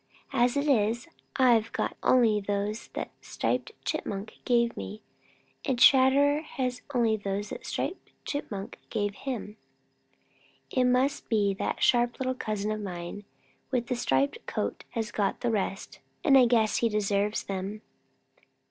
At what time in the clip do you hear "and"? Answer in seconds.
5.63-5.77, 16.23-16.35